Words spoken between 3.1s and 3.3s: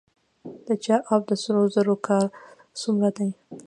دی؟